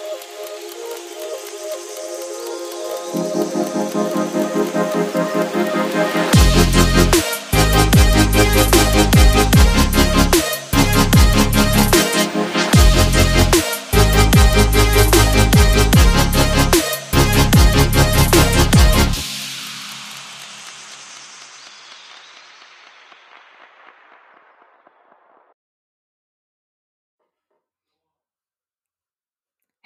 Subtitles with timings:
[0.00, 0.53] you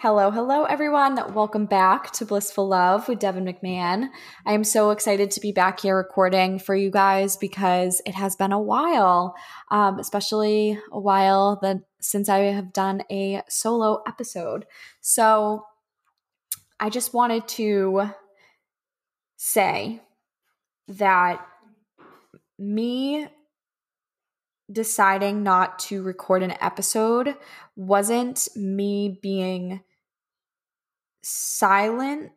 [0.01, 1.19] Hello, hello, everyone.
[1.35, 4.11] Welcome back to Blissful Love with Devin McMahon.
[4.47, 8.37] I am so excited to be back here recording for you guys because it has
[8.37, 9.35] been a while,
[9.73, 14.67] um, especially a while that since I have done a solo episode.
[15.01, 15.67] So
[16.79, 18.13] I just wanted to
[19.37, 20.01] say
[20.87, 21.45] that
[22.57, 23.27] me
[24.71, 27.35] deciding not to record an episode
[27.75, 29.81] wasn't me being
[31.23, 32.33] silent,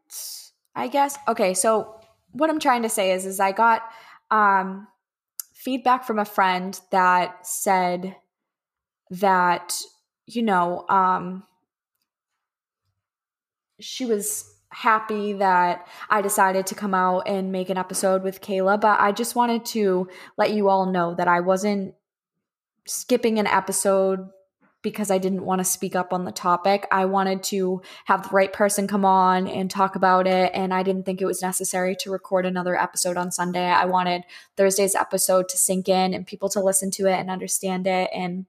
[0.76, 1.18] I guess.
[1.28, 2.00] Okay, so
[2.32, 3.84] what I'm trying to say is is I got
[4.30, 4.88] um
[5.54, 8.16] feedback from a friend that said
[9.10, 9.80] that
[10.26, 11.44] you know, um
[13.80, 18.80] she was happy that I decided to come out and make an episode with Kayla,
[18.80, 20.08] but I just wanted to
[20.38, 21.94] let you all know that I wasn't
[22.86, 24.30] skipping an episode
[24.82, 26.88] because I didn't want to speak up on the topic.
[26.92, 30.52] I wanted to have the right person come on and talk about it.
[30.54, 33.66] And I didn't think it was necessary to record another episode on Sunday.
[33.66, 34.24] I wanted
[34.58, 38.10] Thursday's episode to sink in and people to listen to it and understand it.
[38.14, 38.46] And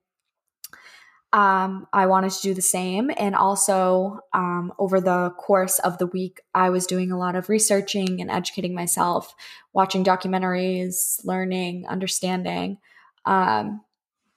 [1.33, 3.09] um, I wanted to do the same.
[3.17, 7.49] And also, um, over the course of the week, I was doing a lot of
[7.49, 9.33] researching and educating myself,
[9.73, 12.77] watching documentaries, learning, understanding.
[13.25, 13.81] Um,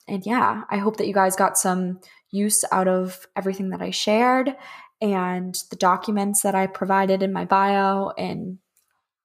[0.08, 3.90] and yeah, I hope that you guys got some use out of everything that I
[3.90, 4.54] shared
[5.00, 8.58] and the documents that I provided in my bio and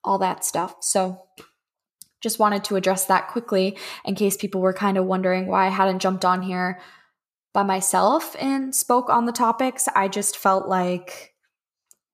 [0.04, 0.76] all that stuff.
[0.82, 1.24] So,
[2.22, 5.70] just wanted to address that quickly in case people were kind of wondering why I
[5.70, 6.80] hadn't jumped on here
[7.52, 9.88] by myself and spoke on the topics.
[9.96, 11.34] I just felt like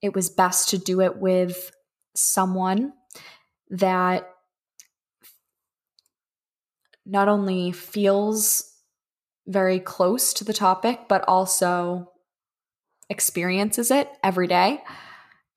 [0.02, 1.72] it was best to do it with
[2.16, 2.94] someone
[3.70, 4.30] that
[7.08, 8.74] not only feels
[9.48, 12.12] very close to the topic, but also
[13.10, 14.84] experiences it every day.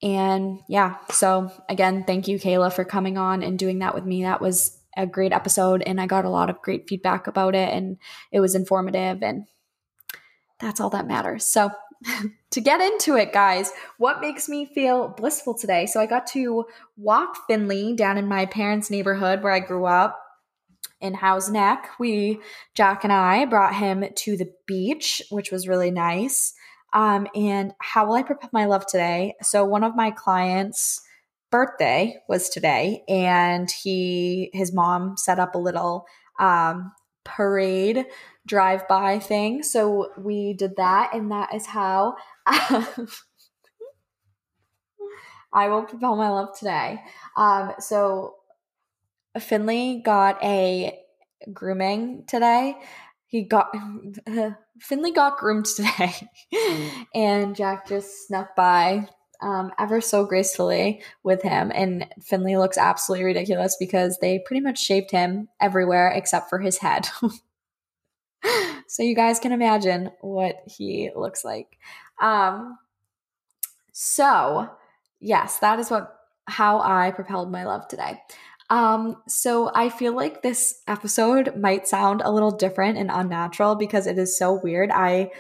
[0.03, 4.23] And yeah, so again, thank you, Kayla, for coming on and doing that with me.
[4.23, 7.69] That was a great episode, and I got a lot of great feedback about it,
[7.73, 7.99] and
[8.33, 9.47] it was informative, and
[10.59, 11.45] that's all that matters.
[11.45, 11.71] So,
[12.51, 15.87] to get into it, guys, what makes me feel blissful today?
[15.87, 16.65] So, I got to
[16.97, 20.20] walk Finley down in my parents' neighborhood where I grew up
[21.01, 21.91] in Howe's Neck.
[21.99, 22.41] We,
[22.75, 26.53] Jack and I, brought him to the beach, which was really nice.
[26.93, 29.35] Um, and how will I prepare my love today?
[29.43, 31.01] So, one of my clients'
[31.51, 36.07] birthday was today, and he, his mom set up a little
[36.39, 36.93] um,
[37.25, 38.07] parade
[38.47, 39.63] drive by thing.
[39.63, 42.17] So, we did that, and that is how.
[45.53, 47.01] I will propel my love today.
[47.37, 48.37] Um, so
[49.39, 50.99] Finley got a
[51.53, 52.77] grooming today.
[53.27, 53.75] He got
[54.81, 56.15] Finley got groomed today,
[57.15, 59.09] and Jack just snuck by
[59.41, 61.71] um, ever so gracefully with him.
[61.75, 66.79] And Finley looks absolutely ridiculous because they pretty much shaved him everywhere except for his
[66.79, 67.09] head.
[68.87, 71.79] so you guys can imagine what he looks like.
[72.21, 72.79] Um,
[73.93, 74.71] so
[75.21, 76.17] yes, that is what
[76.47, 78.21] how I propelled my love today.
[78.71, 84.07] Um, so I feel like this episode might sound a little different and unnatural because
[84.07, 84.91] it is so weird.
[84.93, 85.33] I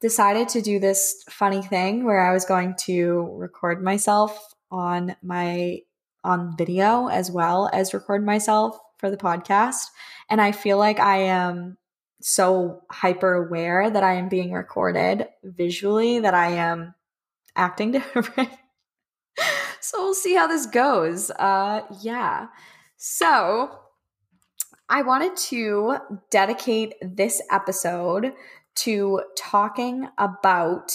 [0.00, 4.36] decided to do this funny thing where I was going to record myself
[4.70, 5.78] on my
[6.24, 9.86] on video as well as record myself for the podcast.
[10.28, 11.78] And I feel like I am
[12.20, 16.94] so hyper aware that I am being recorded visually that I am
[17.54, 18.50] acting different.
[19.80, 21.30] so we'll see how this goes.
[21.30, 22.48] Uh yeah.
[23.04, 23.80] So,
[24.88, 25.96] I wanted to
[26.30, 28.32] dedicate this episode
[28.76, 30.92] to talking about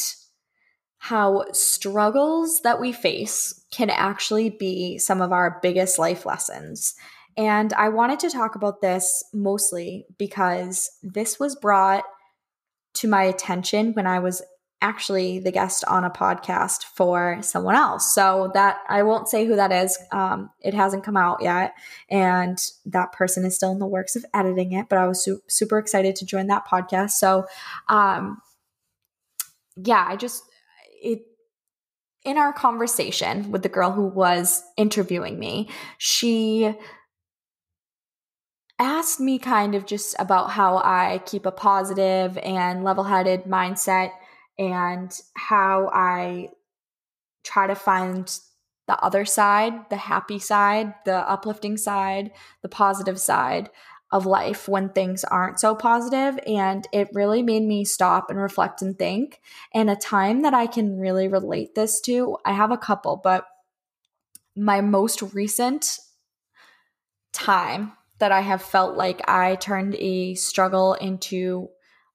[1.00, 6.96] how struggles that we face can actually be some of our biggest life lessons.
[7.36, 12.06] And I wanted to talk about this mostly because this was brought
[12.94, 14.42] to my attention when I was
[14.82, 18.14] actually the guest on a podcast for someone else.
[18.14, 19.98] So that I won't say who that is.
[20.12, 21.74] Um, it hasn't come out yet,
[22.10, 24.88] and that person is still in the works of editing it.
[24.90, 27.12] But I was su- super excited to join that podcast.
[27.12, 27.46] So,
[27.90, 28.42] um,
[29.76, 30.44] yeah, I just
[31.02, 31.22] it
[32.24, 36.76] in our conversation with the girl who was interviewing me, she
[38.80, 44.12] asked me kind of just about how I keep a positive and level headed mindset
[44.58, 46.50] and how I
[47.44, 48.28] try to find
[48.88, 52.32] the other side, the happy side, the uplifting side,
[52.62, 53.70] the positive side
[54.12, 56.40] of life when things aren't so positive.
[56.48, 59.42] And it really made me stop and reflect and think.
[59.74, 63.46] And a time that I can really relate this to, I have a couple, but
[64.56, 66.00] my most recent
[67.34, 71.70] time that I have felt like I turned a struggle into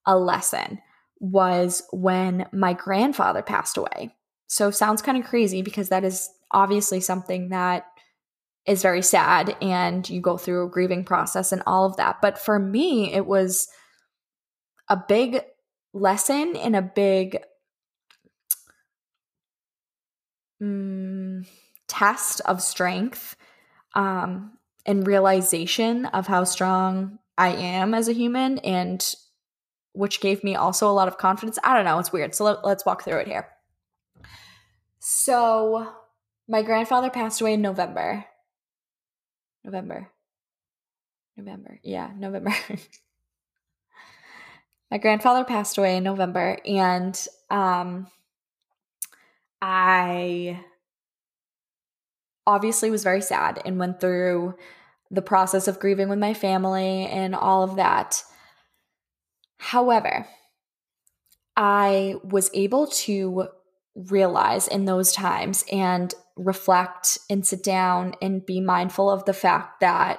[0.07, 0.81] a lesson
[1.23, 4.15] was when my grandfather passed away.
[4.49, 7.87] So sounds kind of crazy because that is obviously something that
[8.67, 12.21] is very sad and you go through a grieving process and all of that.
[12.21, 13.69] But for me, it was
[14.89, 15.41] a big
[15.95, 17.39] lesson and a big
[20.61, 21.47] mm,
[21.87, 23.37] test of strength
[23.95, 29.03] um, and realization of how strong I am as a human, and
[29.93, 31.59] which gave me also a lot of confidence.
[31.65, 32.35] I don't know, it's weird.
[32.35, 33.49] So let, let's walk through it here.
[34.99, 35.89] So,
[36.49, 38.25] my grandfather passed away in November.
[39.65, 40.11] November.
[41.37, 41.81] November.
[41.83, 42.53] Yeah, November.
[44.91, 48.09] my grandfather passed away in November and um
[49.61, 50.61] I
[52.47, 54.55] obviously was very sad and went through
[55.11, 58.23] the process of grieving with my family and all of that.
[59.63, 60.27] However,
[61.57, 63.47] I was able to
[63.95, 69.79] realize in those times and reflect and sit down and be mindful of the fact
[69.79, 70.19] that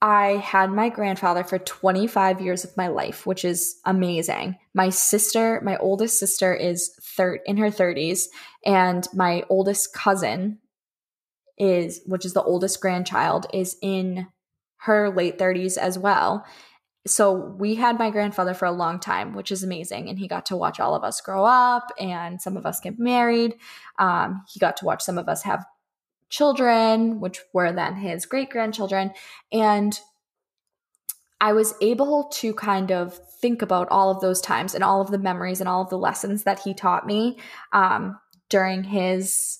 [0.00, 4.56] I had my grandfather for 25 years of my life, which is amazing.
[4.72, 8.28] My sister, my oldest sister is third in her 30s,
[8.64, 10.58] and my oldest cousin
[11.58, 14.26] is, which is the oldest grandchild, is in
[14.78, 16.46] her late 30s as well
[17.06, 20.08] so we had my grandfather for a long time, which is amazing.
[20.08, 22.98] And he got to watch all of us grow up and some of us get
[22.98, 23.56] married.
[23.98, 25.66] Um, he got to watch some of us have
[26.30, 29.12] children, which were then his great grandchildren.
[29.52, 29.98] And
[31.40, 35.10] I was able to kind of think about all of those times and all of
[35.10, 37.38] the memories and all of the lessons that he taught me
[37.74, 38.18] um,
[38.48, 39.58] during his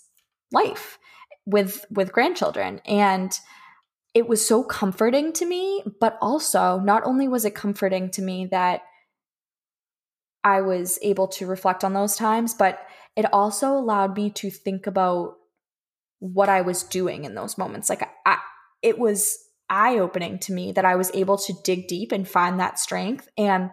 [0.50, 0.99] life
[1.44, 2.81] with with grandchildren.
[2.87, 3.38] And
[4.14, 8.46] it was so comforting to me, but also not only was it comforting to me
[8.46, 8.82] that
[10.44, 12.78] I was able to reflect on those times, but
[13.16, 15.34] it also allowed me to think about
[16.20, 17.88] what I was doing in those moments.
[17.88, 18.38] Like I,
[18.82, 19.37] it was
[19.69, 23.28] eye opening to me that I was able to dig deep and find that strength.
[23.37, 23.70] And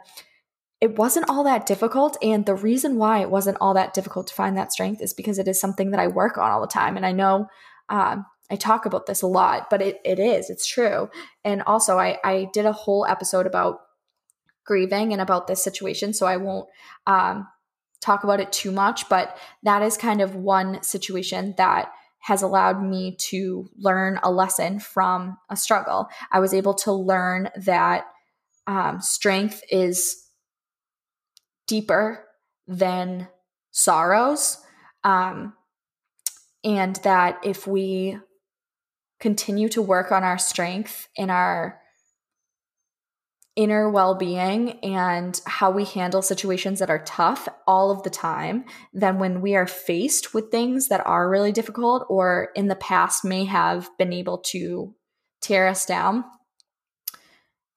[0.80, 2.18] it wasn't all that difficult.
[2.24, 5.38] And the reason why it wasn't all that difficult to find that strength is because
[5.38, 6.98] it is something that I work on all the time.
[6.98, 7.48] And I know
[7.90, 11.10] um, I talk about this a lot, but it, it is, it's true.
[11.44, 13.80] And also, I, I did a whole episode about
[14.66, 16.68] grieving and about this situation, so I won't
[17.08, 17.48] um,
[18.02, 22.84] talk about it too much, but that is kind of one situation that has allowed
[22.84, 26.08] me to learn a lesson from a struggle.
[26.32, 28.06] I was able to learn that
[28.68, 30.28] um, strength is
[31.68, 32.26] deeper
[32.68, 33.28] than
[33.72, 34.60] sorrows.
[35.04, 35.54] Um,
[36.64, 38.18] and that if we
[39.22, 41.80] continue to work on our strength and our
[43.56, 48.66] inner well being and how we handle situations that are tough all of the time,
[48.94, 53.26] then when we are faced with things that are really difficult or in the past
[53.26, 54.96] may have been able to
[55.42, 56.24] tear us down,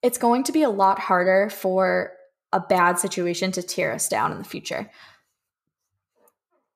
[0.01, 2.13] it's going to be a lot harder for
[2.53, 4.89] a bad situation to tear us down in the future.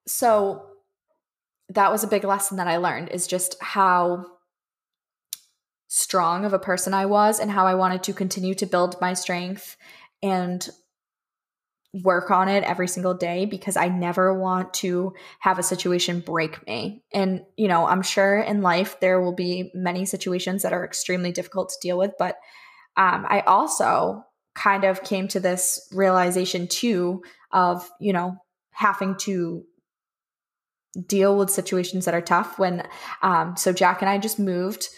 [0.06, 0.66] So,
[1.70, 4.26] that was a big lesson that I learned is just how
[5.92, 9.12] strong of a person I was and how I wanted to continue to build my
[9.12, 9.76] strength
[10.22, 10.66] and
[12.04, 16.64] work on it every single day because I never want to have a situation break
[16.64, 17.02] me.
[17.12, 21.32] And, you know, I'm sure in life there will be many situations that are extremely
[21.32, 22.36] difficult to deal with, but
[22.96, 28.36] um, I also kind of came to this realization too of, you know,
[28.70, 29.64] having to
[31.08, 32.86] deal with situations that are tough when
[33.22, 34.88] um, so Jack and I just moved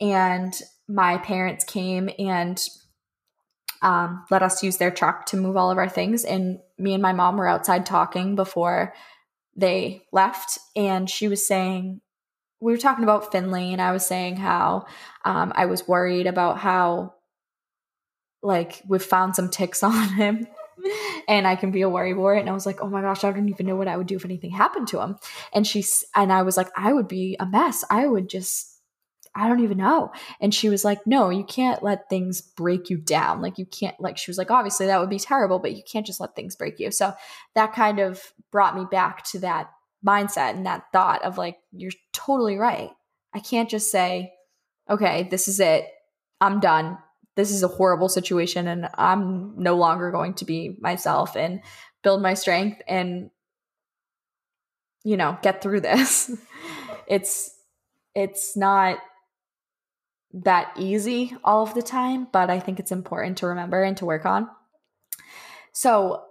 [0.00, 0.54] and
[0.88, 2.60] my parents came and
[3.82, 6.24] um, let us use their truck to move all of our things.
[6.24, 8.94] And me and my mom were outside talking before
[9.56, 10.58] they left.
[10.76, 12.00] And she was saying,
[12.60, 14.84] we were talking about Finley, and I was saying how
[15.24, 17.14] um, I was worried about how,
[18.42, 20.46] like, we've found some ticks on him.
[21.28, 22.40] and I can be a worrywart.
[22.40, 24.16] And I was like, oh my gosh, I don't even know what I would do
[24.16, 25.16] if anything happened to him.
[25.52, 27.84] And she's, and I was like, I would be a mess.
[27.90, 28.79] I would just,
[29.34, 30.12] I don't even know.
[30.40, 33.40] And she was like, no, you can't let things break you down.
[33.40, 36.06] Like, you can't, like, she was like, obviously that would be terrible, but you can't
[36.06, 36.90] just let things break you.
[36.90, 37.14] So
[37.54, 38.20] that kind of
[38.50, 39.70] brought me back to that
[40.04, 42.90] mindset and that thought of like, you're totally right.
[43.32, 44.32] I can't just say,
[44.88, 45.86] okay, this is it.
[46.40, 46.98] I'm done.
[47.36, 51.60] This is a horrible situation and I'm no longer going to be myself and
[52.02, 53.30] build my strength and,
[55.04, 56.32] you know, get through this.
[57.06, 57.54] it's,
[58.16, 58.98] it's not
[60.32, 64.06] that easy all of the time, but I think it's important to remember and to
[64.06, 64.48] work on.
[65.72, 66.24] So,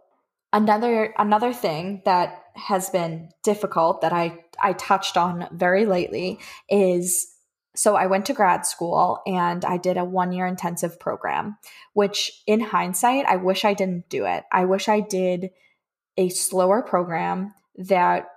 [0.51, 6.39] another another thing that has been difficult that I I touched on very lately
[6.70, 7.27] is
[7.75, 11.58] so I went to grad school and I did a 1-year intensive program,
[11.94, 14.44] which in hindsight I wish I didn't do it.
[14.51, 15.51] I wish I did
[16.18, 18.27] a slower program that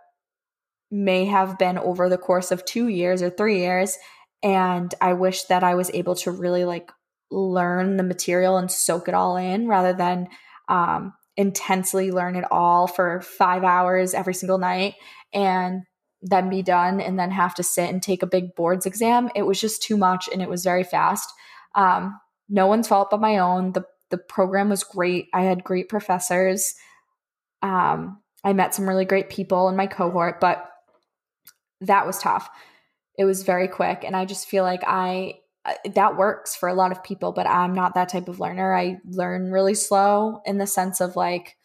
[0.90, 3.99] may have been over the course of 2 years or 3 years
[4.42, 6.90] and I wish that I was able to really like
[7.30, 10.28] learn the material and soak it all in rather than
[10.68, 14.94] um, intensely learn it all for five hours every single night
[15.32, 15.82] and
[16.20, 19.30] then be done and then have to sit and take a big boards exam.
[19.34, 21.28] It was just too much and it was very fast.
[21.75, 22.18] Um,
[22.49, 23.72] no one's fault but my own.
[23.72, 25.28] The the program was great.
[25.32, 26.75] I had great professors.
[27.62, 30.68] Um, I met some really great people in my cohort, but
[31.80, 32.50] that was tough
[33.19, 36.75] it was very quick and i just feel like i uh, that works for a
[36.75, 38.75] lot of people but i'm not that type of learner.
[38.75, 41.57] I learn really slow in the sense of like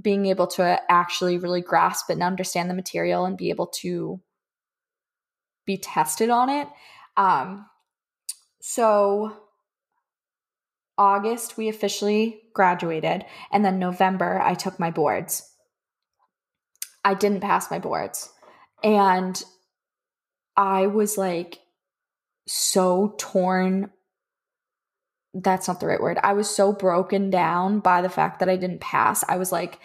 [0.00, 4.20] being able to actually really grasp and understand the material and be able to
[5.66, 6.68] be tested on it.
[7.16, 7.66] Um
[8.60, 9.36] so
[10.98, 15.48] august we officially graduated and then november i took my boards.
[17.04, 18.30] I didn't pass my boards
[18.82, 19.42] and
[20.58, 21.60] I was like
[22.48, 23.90] so torn.
[25.32, 26.18] That's not the right word.
[26.22, 29.24] I was so broken down by the fact that I didn't pass.
[29.28, 29.78] I was like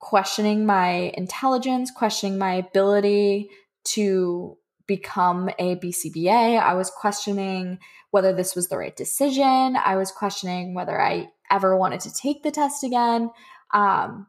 [0.00, 3.50] questioning my intelligence, questioning my ability
[3.84, 6.60] to become a BCBA.
[6.60, 7.78] I was questioning
[8.10, 9.76] whether this was the right decision.
[9.76, 13.30] I was questioning whether I ever wanted to take the test again.
[13.72, 14.26] Um,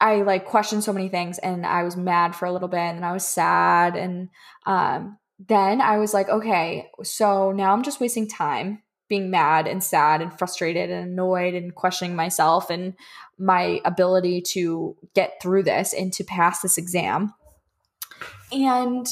[0.00, 3.04] I like questioned so many things and I was mad for a little bit and
[3.04, 4.28] I was sad and
[4.66, 9.82] um, then I was like, okay, so now I'm just wasting time being mad and
[9.82, 12.94] sad and frustrated and annoyed and questioning myself and
[13.38, 17.32] my ability to get through this and to pass this exam.
[18.52, 19.06] And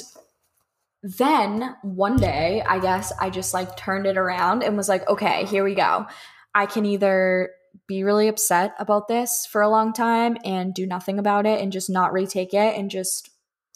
[1.03, 5.45] then one day, I guess I just like turned it around and was like, okay,
[5.45, 6.07] here we go.
[6.55, 7.51] I can either
[7.87, 11.73] be really upset about this for a long time and do nothing about it and
[11.73, 13.31] just not retake it and just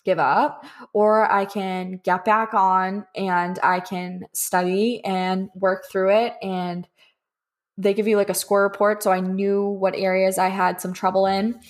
[0.04, 6.10] give up or I can get back on and I can study and work through
[6.10, 6.88] it and
[7.76, 10.92] they give you like a score report so I knew what areas I had some
[10.92, 11.60] trouble in.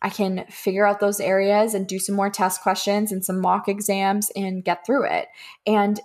[0.00, 3.68] I can figure out those areas and do some more test questions and some mock
[3.68, 5.28] exams and get through it.
[5.64, 6.00] And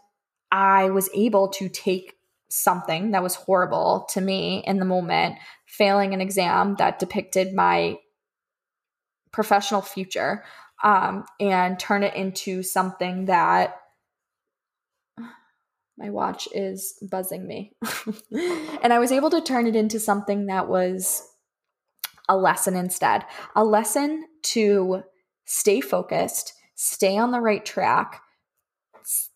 [0.52, 2.18] I was able to take
[2.50, 5.36] something that was horrible to me in the moment,
[5.68, 7.98] failing an exam that depicted my
[9.32, 10.44] professional future,
[10.84, 13.76] um, and turn it into something that
[15.98, 17.74] my watch is buzzing me.
[18.82, 21.28] and I was able to turn it into something that was
[22.30, 25.04] a lesson instead, a lesson to
[25.46, 28.22] stay focused, stay on the right track,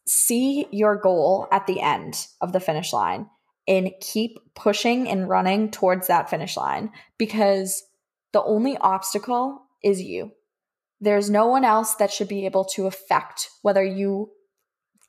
[0.07, 3.27] see your goal at the end of the finish line
[3.67, 7.83] and keep pushing and running towards that finish line because
[8.33, 10.31] the only obstacle is you.
[10.99, 14.31] There's no one else that should be able to affect whether you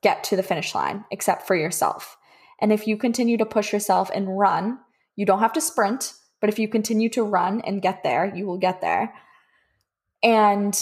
[0.03, 2.17] get to the finish line except for yourself.
[2.61, 4.79] And if you continue to push yourself and run,
[5.17, 8.47] you don't have to sprint, but if you continue to run and get there, you
[8.47, 9.15] will get there.
[10.23, 10.75] And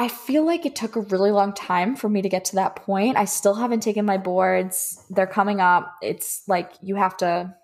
[0.00, 2.74] I feel like it took a really long time for me to get to that
[2.74, 3.18] point.
[3.18, 5.04] I still haven't taken my boards.
[5.10, 5.94] They're coming up.
[6.00, 7.54] It's like you have to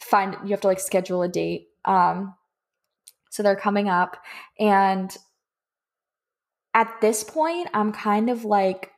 [0.00, 1.66] find you have to like schedule a date.
[1.84, 2.36] Um
[3.28, 4.18] so they're coming up
[4.60, 5.16] and
[6.74, 8.92] at this point I'm kind of like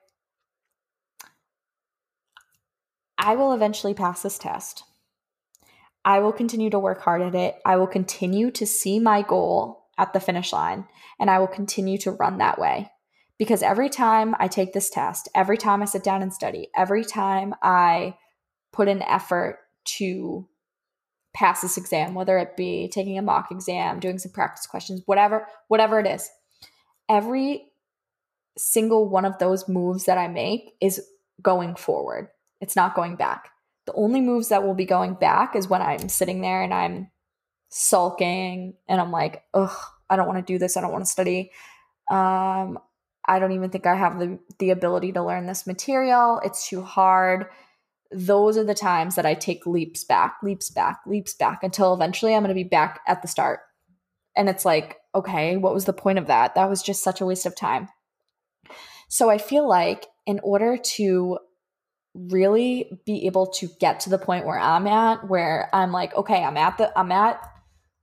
[3.16, 4.84] I will eventually pass this test.
[6.04, 7.56] I will continue to work hard at it.
[7.64, 10.86] I will continue to see my goal at the finish line.
[11.18, 12.90] And I will continue to run that way.
[13.38, 17.04] Because every time I take this test, every time I sit down and study, every
[17.04, 18.16] time I
[18.72, 19.58] put an effort
[19.96, 20.48] to
[21.34, 25.46] pass this exam, whether it be taking a mock exam, doing some practice questions, whatever,
[25.68, 26.30] whatever it is.
[27.10, 27.66] Every
[28.56, 31.02] single one of those moves that I make is
[31.42, 32.28] going forward.
[32.62, 33.50] It's not going back.
[33.84, 37.10] The only moves that will be going back is when I'm sitting there and I'm
[37.68, 39.76] sulking and I'm like, ugh,
[40.08, 40.76] I don't want to do this.
[40.76, 41.50] I don't want to study.
[42.10, 42.78] Um,
[43.26, 46.40] I don't even think I have the, the ability to learn this material.
[46.44, 47.46] It's too hard.
[48.12, 52.34] Those are the times that I take leaps back, leaps back, leaps back until eventually
[52.34, 53.60] I'm going to be back at the start.
[54.36, 56.54] And it's like, okay, what was the point of that?
[56.54, 57.88] That was just such a waste of time.
[59.08, 61.38] So I feel like in order to
[62.14, 66.42] really be able to get to the point where I'm at, where I'm like, okay,
[66.44, 67.40] I'm at the, I'm at,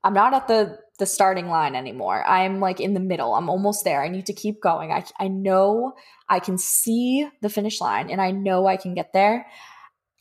[0.03, 2.23] I'm not at the the starting line anymore.
[2.27, 3.33] I'm like in the middle.
[3.33, 4.03] I'm almost there.
[4.03, 4.91] I need to keep going.
[4.91, 5.93] I I know
[6.29, 9.47] I can see the finish line and I know I can get there.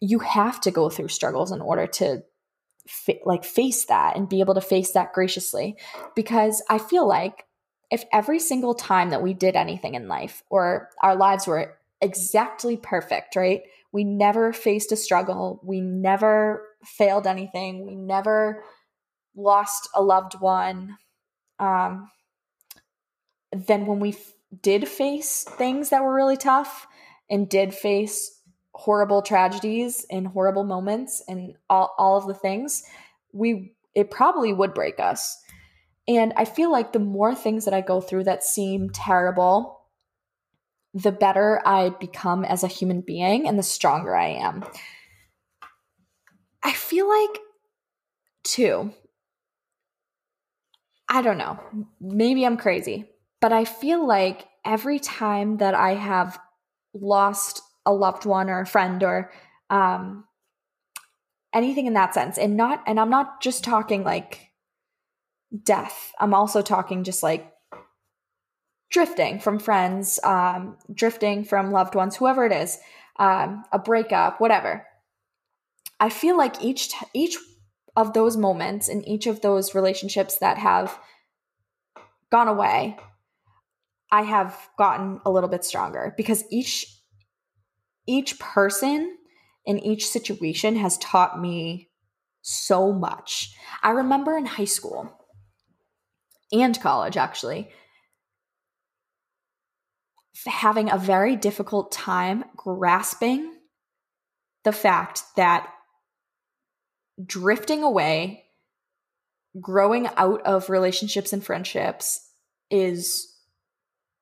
[0.01, 2.23] You have to go through struggles in order to
[3.25, 5.77] like face that and be able to face that graciously
[6.17, 7.45] because I feel like
[7.91, 12.77] if every single time that we did anything in life or our lives were exactly
[12.77, 13.63] perfect, right?
[13.93, 15.61] We never faced a struggle.
[15.63, 17.87] We never failed anything.
[17.87, 18.65] We never
[19.37, 20.97] lost a loved one.
[21.59, 22.11] Um,
[23.53, 26.87] then when we f- did face things that were really tough
[27.31, 28.41] and did face
[28.75, 32.83] horrible tragedies and horrible moments and all, all of the things,
[33.33, 35.39] we it probably would break us.
[36.09, 39.83] And I feel like the more things that I go through that seem terrible,
[40.95, 44.65] the better I become as a human being and the stronger I am.
[46.63, 47.39] I feel like,
[48.45, 48.93] too,
[51.15, 51.61] I don't know,
[52.01, 53.05] maybe I'm crazy,
[53.43, 56.39] but I feel like every time that I have
[56.95, 59.31] lost a loved one or a friend or
[59.69, 60.25] um,
[61.53, 64.53] anything in that sense, and not, and I'm not just talking like
[65.65, 66.15] death.
[66.19, 67.53] I'm also talking just like
[68.91, 72.79] drifting from friends, um, drifting from loved ones, whoever it is,
[73.19, 74.87] um, a breakup, whatever.
[76.01, 77.37] I feel like each t- each
[77.97, 80.99] of those moments in each of those relationships that have
[82.31, 82.97] gone away,
[84.11, 86.87] I have gotten a little bit stronger because each
[88.07, 89.17] each person
[89.65, 91.89] in each situation has taught me
[92.43, 93.55] so much.
[93.83, 95.09] I remember in high school,
[96.53, 97.71] and college actually
[100.47, 103.55] having a very difficult time grasping
[104.65, 105.72] the fact that
[107.25, 108.45] drifting away
[109.61, 112.27] growing out of relationships and friendships
[112.71, 113.37] is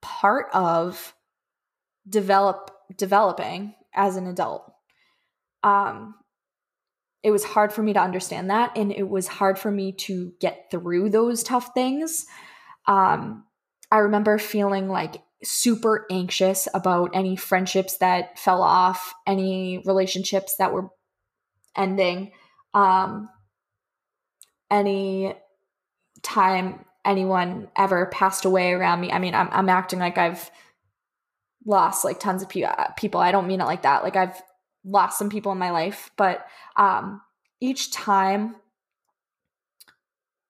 [0.02, 1.14] part of
[2.08, 4.72] develop developing as an adult.
[5.62, 6.14] Um
[7.22, 10.32] it was hard for me to understand that and it was hard for me to
[10.40, 12.26] get through those tough things.
[12.86, 13.44] Um,
[13.90, 20.72] i remember feeling like super anxious about any friendships that fell off any relationships that
[20.72, 20.88] were
[21.76, 22.32] ending
[22.74, 23.28] um,
[24.70, 25.35] any
[26.22, 29.11] time anyone ever passed away around me.
[29.11, 30.50] I mean i'm, I'm acting like i've
[31.64, 33.20] lost like tons of pe- people.
[33.20, 34.02] I don't mean it like that.
[34.02, 34.40] Like i've
[34.85, 37.20] lost some people in my life, but um,
[37.61, 38.56] each time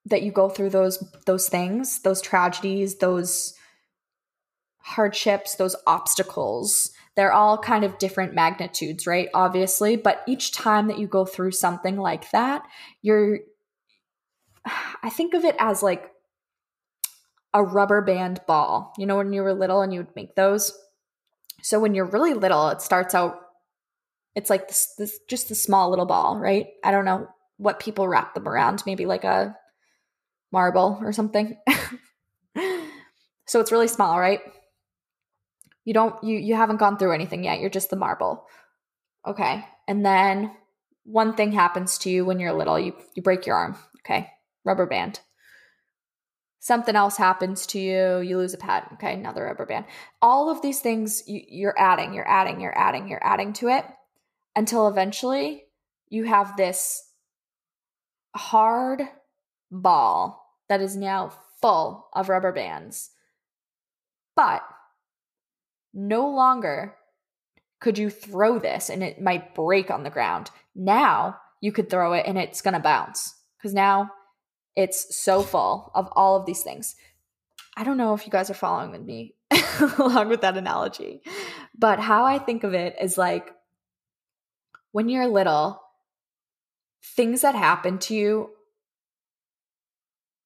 [0.06, 3.54] that you go through those those things, those tragedies, those
[4.78, 9.28] hardships, those obstacles, they're all kind of different magnitudes, right?
[9.34, 12.62] Obviously, but each time that you go through something like that,
[13.02, 13.40] you're
[15.02, 16.10] I think of it as like
[17.52, 18.92] a rubber band ball.
[18.96, 20.72] You know, when you were little and you would make those.
[21.62, 23.38] So when you're really little, it starts out
[24.36, 26.68] it's like this, this just the small little ball, right?
[26.84, 29.56] I don't know what people wrap them around, maybe like a
[30.52, 31.58] marble or something.
[33.46, 34.40] so it's really small, right?
[35.84, 37.60] You don't you you haven't gone through anything yet.
[37.60, 38.46] You're just the marble.
[39.26, 39.64] Okay.
[39.88, 40.52] And then
[41.04, 42.78] one thing happens to you when you're little.
[42.78, 43.76] You you break your arm.
[44.00, 44.30] Okay.
[44.64, 45.20] Rubber band.
[46.62, 48.86] Something else happens to you, you lose a pet.
[48.92, 49.86] Okay, another rubber band.
[50.20, 53.86] All of these things you, you're adding, you're adding, you're adding, you're adding to it
[54.54, 55.64] until eventually
[56.10, 57.02] you have this
[58.36, 59.02] hard
[59.70, 63.10] ball that is now full of rubber bands.
[64.36, 64.62] But
[65.92, 66.96] no longer
[67.80, 70.50] could you throw this and it might break on the ground.
[70.74, 74.10] Now you could throw it and it's going to bounce because now
[74.76, 76.96] it's so full of all of these things.
[77.76, 79.34] I don't know if you guys are following with me
[79.98, 81.22] along with that analogy,
[81.78, 83.50] but how I think of it is like
[84.92, 85.80] when you're little,
[87.02, 88.50] things that happen to you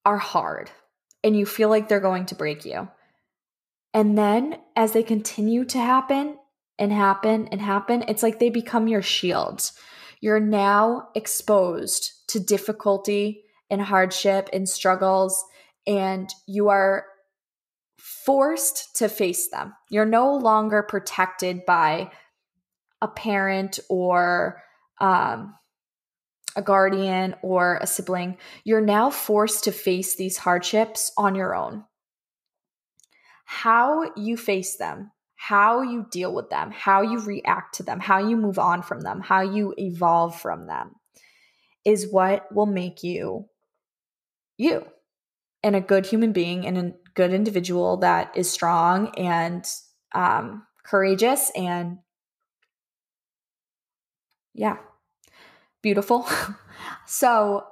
[0.04, 0.70] are hard
[1.22, 2.88] and you feel like they're going to break you.
[3.94, 6.37] And then as they continue to happen
[6.78, 9.72] and happen and happen, it's like they become your shields.
[10.20, 15.42] You're now exposed to difficulty and hardship and struggles,
[15.87, 17.07] and you are
[17.98, 19.74] forced to face them.
[19.90, 22.11] You're no longer protected by
[23.00, 24.62] a parent or
[25.00, 25.54] um,
[26.57, 28.38] a guardian or a sibling.
[28.64, 31.85] You're now forced to face these hardships on your own.
[33.44, 38.18] How you face them, how you deal with them, how you react to them, how
[38.18, 40.96] you move on from them, how you evolve from them
[41.85, 43.46] is what will make you
[44.57, 44.87] you
[45.62, 49.66] and a good human being and a good individual that is strong and
[50.14, 51.98] um, courageous and
[54.54, 54.76] yeah,
[55.83, 56.26] beautiful.
[57.07, 57.64] so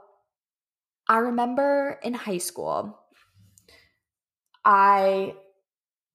[1.09, 2.99] I remember in high school,
[4.65, 5.35] I,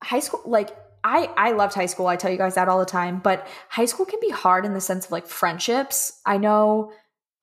[0.03, 2.07] high school, like, I, I loved high school.
[2.07, 4.73] I tell you guys that all the time, but high school can be hard in
[4.73, 6.19] the sense of like friendships.
[6.25, 6.91] I know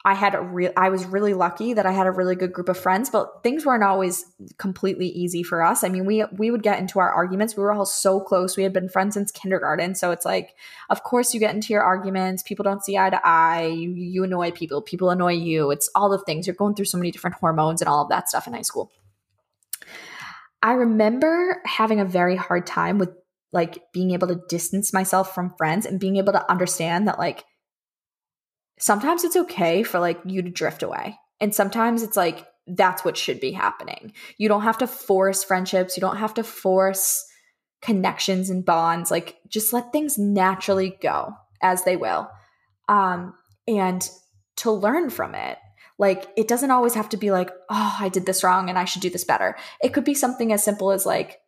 [0.07, 2.69] I had a real I was really lucky that I had a really good group
[2.69, 4.27] of friends, but things weren't always
[4.59, 5.83] completely easy for us.
[5.83, 7.57] I mean, we we would get into our arguments.
[7.57, 8.55] We were all so close.
[8.55, 10.57] We had been friends since kindergarten, so it's like
[10.91, 12.43] of course you get into your arguments.
[12.43, 13.67] People don't see eye to eye.
[13.69, 14.83] You you annoy people.
[14.83, 15.71] People annoy you.
[15.71, 16.47] It's all the things.
[16.47, 18.93] You're going through so many different hormones and all of that stuff in high school.
[20.65, 23.11] I remember having a very hard time with
[23.53, 27.45] like being able to distance myself from friends and being able to understand that like
[28.81, 31.19] sometimes it's okay for like you to drift away.
[31.39, 34.15] And sometimes it's like that's what should be happening.
[34.39, 37.23] You don't have to force friendships, you don't have to force
[37.83, 39.11] connections and bonds.
[39.11, 42.31] Like just let things naturally go as they will.
[42.89, 43.35] Um
[43.69, 44.09] and
[44.57, 45.59] to learn from it.
[45.99, 48.85] Like it doesn't always have to be like, "Oh, I did this wrong and I
[48.85, 51.41] should do this better." It could be something as simple as like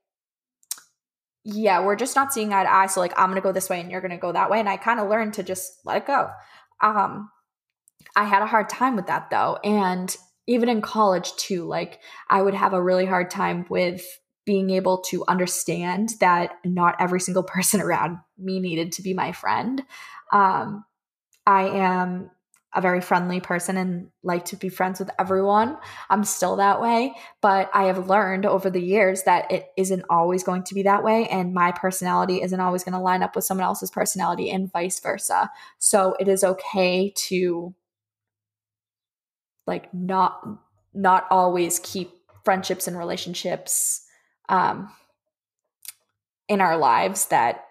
[1.48, 2.86] yeah, we're just not seeing eye to eye.
[2.86, 4.58] So like I'm gonna go this way and you're gonna go that way.
[4.58, 6.28] And I kind of learned to just let it go.
[6.82, 7.30] Um,
[8.16, 9.58] I had a hard time with that though.
[9.62, 10.14] And
[10.48, 14.04] even in college too, like I would have a really hard time with
[14.44, 19.32] being able to understand that not every single person around me needed to be my
[19.32, 19.82] friend.
[20.32, 20.84] Um,
[21.46, 22.30] I am
[22.76, 25.78] a very friendly person and like to be friends with everyone.
[26.10, 30.44] I'm still that way, but I have learned over the years that it isn't always
[30.44, 31.26] going to be that way.
[31.28, 35.00] And my personality isn't always going to line up with someone else's personality and vice
[35.00, 35.50] versa.
[35.78, 37.74] So it is okay to
[39.66, 40.46] like not
[40.92, 42.10] not always keep
[42.44, 44.02] friendships and relationships
[44.48, 44.90] um
[46.48, 47.65] in our lives that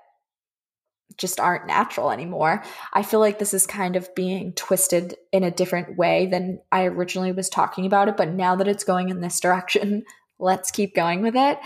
[1.17, 2.63] just aren't natural anymore.
[2.93, 6.85] I feel like this is kind of being twisted in a different way than I
[6.85, 10.03] originally was talking about it, but now that it's going in this direction,
[10.39, 11.57] let's keep going with it.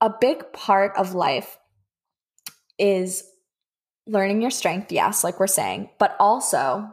[0.00, 1.58] A big part of life
[2.78, 3.24] is
[4.06, 6.88] learning your strength, yes, like we're saying, but also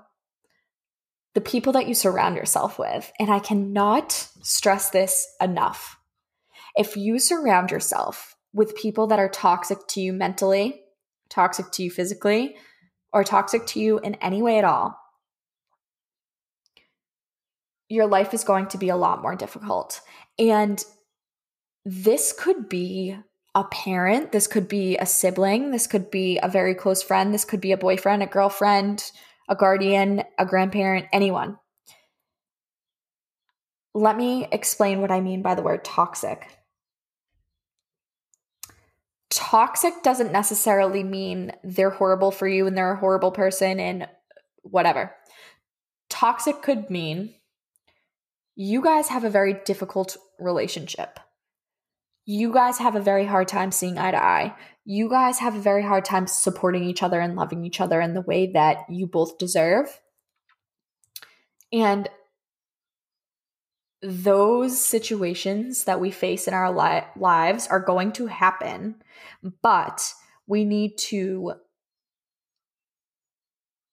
[1.34, 3.12] the people that you surround yourself with.
[3.19, 5.97] And I cannot stress this enough.
[6.75, 10.81] If you surround yourself with people that are toxic to you mentally,
[11.29, 12.55] toxic to you physically,
[13.13, 14.97] or toxic to you in any way at all,
[17.88, 20.01] your life is going to be a lot more difficult.
[20.38, 20.83] And
[21.85, 23.17] this could be
[23.53, 27.45] a parent, this could be a sibling, this could be a very close friend, this
[27.45, 29.11] could be a boyfriend, a girlfriend,
[29.47, 31.57] a guardian, a grandparent, anyone.
[33.93, 36.57] Let me explain what I mean by the word toxic
[39.29, 44.07] toxic doesn't necessarily mean they're horrible for you and they're a horrible person and
[44.63, 45.15] whatever.
[46.09, 47.33] Toxic could mean
[48.55, 51.19] you guys have a very difficult relationship.
[52.25, 54.55] You guys have a very hard time seeing eye to eye.
[54.85, 58.13] You guys have a very hard time supporting each other and loving each other in
[58.13, 59.99] the way that you both deserve.
[61.71, 62.09] And
[64.01, 68.95] those situations that we face in our li- lives are going to happen,
[69.62, 70.13] but
[70.47, 71.53] we need to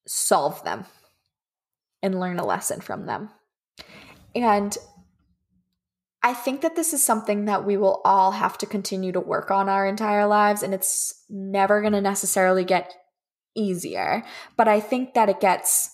[0.05, 0.85] solve them
[2.01, 3.29] and learn a lesson from them.
[4.35, 4.77] And
[6.21, 9.51] I think that this is something that we will all have to continue to work
[9.51, 12.93] on our entire lives, and it's never going to necessarily get
[13.55, 14.23] easier.
[14.55, 15.92] But I think that it gets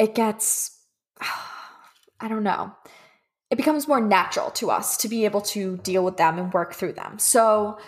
[0.00, 0.76] it gets,
[2.20, 2.72] I don't know,
[3.50, 6.74] it becomes more natural to us to be able to deal with them and work
[6.74, 7.18] through them.
[7.18, 7.78] So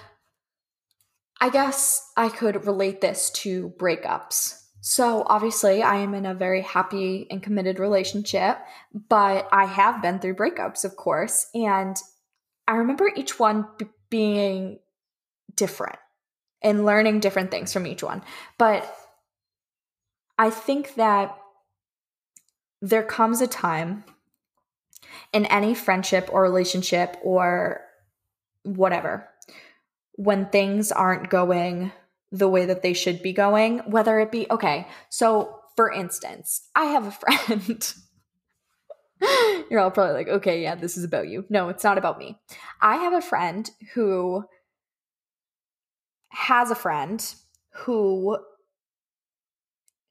[1.40, 4.58] I guess I could relate this to breakups.
[4.84, 8.58] So, obviously, I am in a very happy and committed relationship,
[9.08, 11.46] but I have been through breakups, of course.
[11.54, 11.96] And
[12.66, 14.80] I remember each one b- being
[15.54, 16.00] different
[16.62, 18.22] and learning different things from each one.
[18.58, 18.92] But
[20.36, 21.36] I think that
[22.82, 24.04] there comes a time
[25.32, 27.80] in any friendship or relationship or
[28.64, 29.28] whatever
[30.16, 31.92] when things aren't going
[32.32, 34.86] the way that they should be going, whether it be okay.
[35.10, 37.10] So, for instance, I have a
[37.46, 37.94] friend.
[39.70, 41.44] You're all probably like, okay, yeah, this is about you.
[41.48, 42.38] No, it's not about me.
[42.80, 44.44] I have a friend who
[46.30, 47.24] has a friend
[47.70, 48.38] who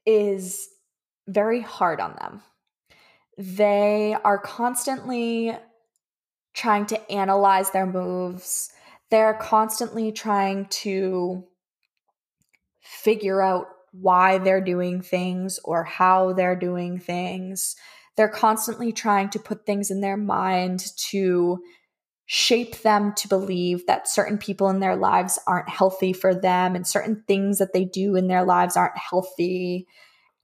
[0.05, 0.69] is
[1.27, 2.41] very hard on them.
[3.37, 5.55] They are constantly
[6.53, 8.71] trying to analyze their moves.
[9.09, 11.45] They're constantly trying to
[12.81, 17.75] figure out why they're doing things or how they're doing things.
[18.17, 21.59] They're constantly trying to put things in their mind to
[22.25, 26.87] shape them to believe that certain people in their lives aren't healthy for them and
[26.87, 29.85] certain things that they do in their lives aren't healthy.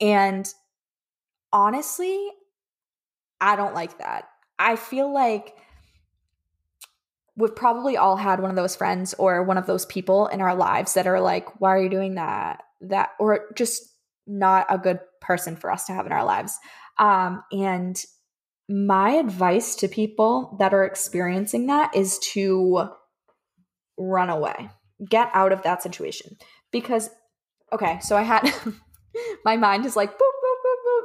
[0.02, 0.46] And
[1.54, 2.30] honestly,
[3.40, 4.28] I don't like that.
[4.60, 5.56] I feel like
[7.36, 10.56] we've probably all had one of those friends or one of those people in our
[10.56, 12.64] lives that are like, why are you doing that?
[12.82, 13.84] That, or just
[14.26, 16.58] not a good person for us to have in our lives.
[16.98, 18.04] Um, and
[18.68, 22.90] my advice to people that are experiencing that is to
[23.98, 24.70] run away,
[25.08, 26.38] get out of that situation.
[26.72, 27.10] Because,
[27.72, 28.52] okay, so I had
[29.46, 30.37] my mind is like, boop.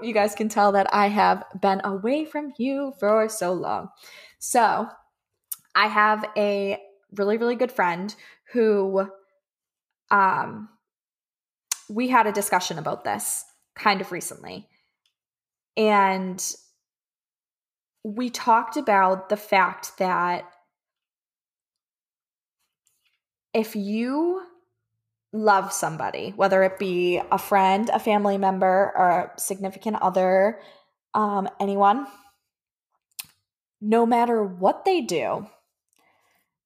[0.02, 3.88] You guys can tell that I have been away from you for so long.
[4.38, 4.88] So
[5.74, 6.78] I have a
[7.16, 8.14] really, really good friend
[8.52, 9.08] who,
[10.10, 10.68] um,
[11.88, 14.68] we had a discussion about this kind of recently.
[15.76, 16.42] And
[18.04, 20.44] we talked about the fact that
[23.54, 24.42] if you
[25.32, 30.60] love somebody, whether it be a friend, a family member, or a significant other,
[31.14, 32.06] um, anyone,
[33.80, 35.46] no matter what they do,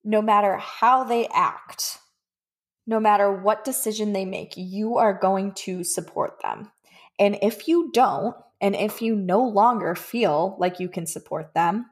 [0.05, 1.99] no matter how they act,
[2.87, 6.71] no matter what decision they make, you are going to support them.
[7.19, 11.87] And if you don't, and if you no longer feel like you can support them,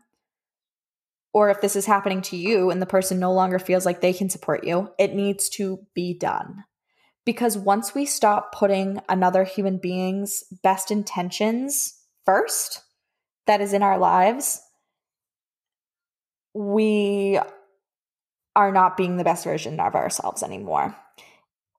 [1.34, 4.12] or if this is happening to you and the person no longer feels like they
[4.12, 6.64] can support you, it needs to be done.
[7.26, 12.82] Because once we stop putting another human being's best intentions first,
[13.46, 14.60] that is in our lives,
[16.54, 17.38] we
[18.56, 20.96] are not being the best version of ourselves anymore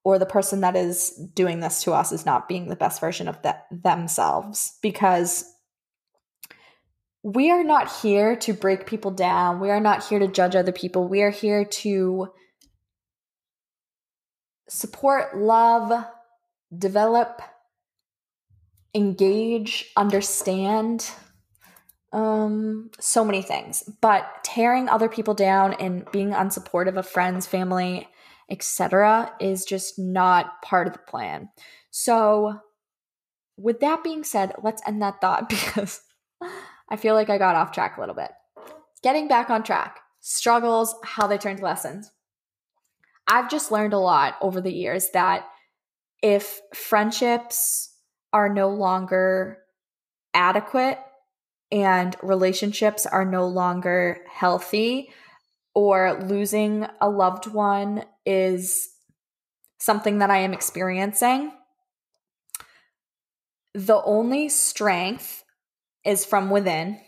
[0.03, 3.27] or the person that is doing this to us is not being the best version
[3.27, 5.54] of the- themselves because
[7.25, 9.59] we are not here to break people down.
[9.59, 11.07] We are not here to judge other people.
[11.07, 12.31] We are here to
[14.69, 16.05] support, love,
[16.77, 17.41] develop,
[18.93, 21.09] engage, understand
[22.13, 23.83] um so many things.
[24.01, 28.07] But tearing other people down and being unsupportive of friends, family,
[28.51, 31.49] etc., is just not part of the plan.
[31.89, 32.59] So,
[33.57, 36.01] with that being said, let's end that thought because
[36.89, 38.31] I feel like I got off track a little bit.
[39.01, 42.11] Getting back on track, struggles, how they turn to lessons.
[43.27, 45.47] I've just learned a lot over the years that
[46.21, 47.93] if friendships
[48.33, 49.59] are no longer
[50.33, 50.99] adequate
[51.71, 55.09] and relationships are no longer healthy,
[55.73, 58.89] or losing a loved one is
[59.77, 61.51] something that I am experiencing,
[63.73, 65.43] the only strength
[66.05, 66.99] is from within.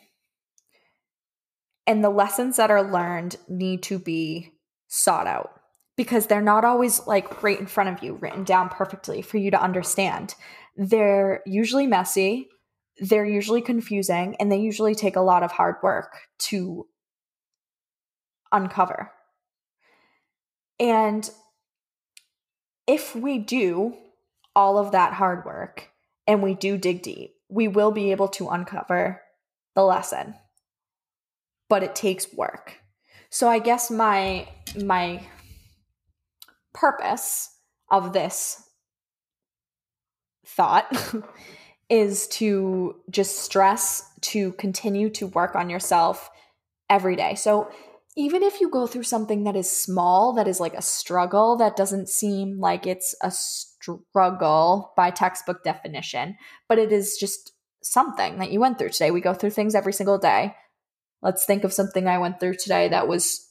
[1.86, 4.52] And the lessons that are learned need to be
[4.88, 5.52] sought out
[5.96, 9.52] because they're not always like right in front of you, written down perfectly for you
[9.52, 10.36] to understand.
[10.76, 12.50] They're usually messy,
[13.00, 16.88] they're usually confusing, and they usually take a lot of hard work to
[18.52, 19.12] uncover.
[20.80, 21.30] And
[22.86, 23.96] if we do
[24.56, 25.90] all of that hard work
[26.28, 29.22] and we do dig deep, we will be able to uncover
[29.76, 30.36] the lesson.
[31.70, 32.80] But it takes work.
[33.30, 34.48] So I guess my
[34.84, 35.22] my
[36.74, 37.50] purpose
[37.92, 38.64] of this
[40.46, 40.86] thought
[41.90, 46.30] is to just stress to continue to work on yourself
[46.90, 47.36] every day.
[47.36, 47.70] So
[48.16, 51.76] even if you go through something that is small, that is like a struggle, that
[51.76, 53.32] doesn't seem like it's a
[53.88, 59.12] struggle by textbook definition, but it is just something that you went through today.
[59.12, 60.56] We go through things every single day.
[61.22, 63.48] Let's think of something I went through today that was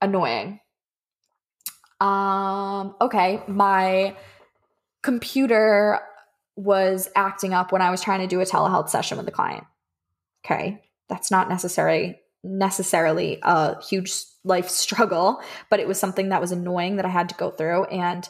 [0.00, 0.60] annoying.
[2.00, 4.16] Um, okay, my
[5.02, 6.00] computer
[6.56, 9.64] was acting up when I was trying to do a telehealth session with a client.
[10.44, 14.12] Okay, that's not necessarily necessarily a huge
[14.44, 17.84] life struggle, but it was something that was annoying that I had to go through.
[17.84, 18.28] And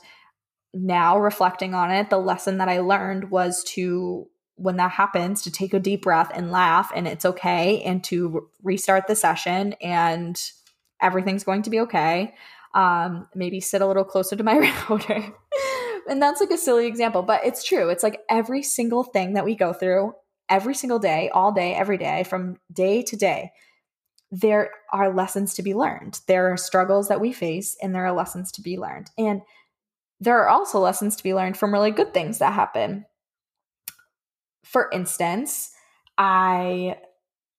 [0.75, 4.27] now reflecting on it, the lesson that I learned was to,
[4.57, 8.49] when that happens, to take a deep breath and laugh, and it's okay, and to
[8.63, 10.41] restart the session, and
[11.01, 12.35] everything's going to be okay.
[12.75, 15.33] Um, maybe sit a little closer to my router.
[16.09, 17.89] and that's like a silly example, but it's true.
[17.89, 20.13] It's like every single thing that we go through
[20.49, 23.53] every single day, all day, every day, from day to day,
[24.31, 26.21] there are lessons to be learned.
[26.27, 29.11] There are struggles that we face, and there are lessons to be learned.
[29.17, 29.43] And
[30.21, 33.05] there are also lessons to be learned from really good things that happen.
[34.65, 35.71] For instance,
[36.17, 36.97] I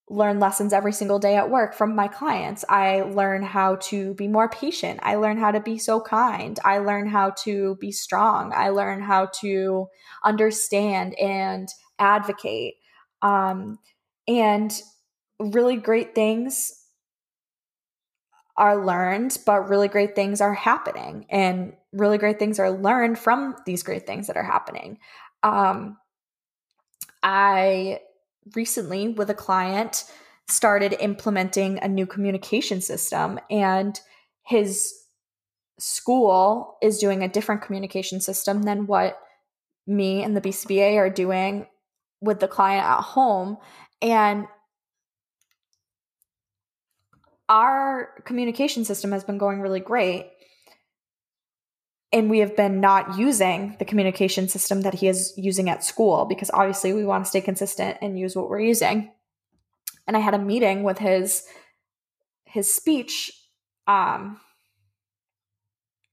[0.09, 2.65] learn lessons every single day at work from my clients.
[2.67, 4.99] I learn how to be more patient.
[5.03, 6.59] I learn how to be so kind.
[6.65, 8.51] I learn how to be strong.
[8.55, 9.87] I learn how to
[10.25, 11.69] understand and
[11.99, 12.75] advocate.
[13.21, 13.77] Um,
[14.27, 14.73] and
[15.39, 16.71] really great things
[18.59, 21.25] are learned, but really great things are happening.
[21.29, 24.99] And really great things are learned from these great things that are happening.
[25.43, 25.97] Um,
[27.23, 28.01] I
[28.53, 30.03] recently, with a client,
[30.49, 33.99] started implementing a new communication system, and
[34.43, 34.93] his
[35.79, 39.17] school is doing a different communication system than what
[39.87, 41.65] me and the BCBA are doing
[42.21, 43.57] with the client at home.
[44.01, 44.47] And
[47.49, 50.31] our communication system has been going really great.
[52.11, 56.25] And we have been not using the communication system that he is using at school
[56.25, 59.11] because obviously we want to stay consistent and use what we're using.
[60.07, 61.45] And I had a meeting with his
[62.45, 63.31] his speech
[63.85, 64.39] um,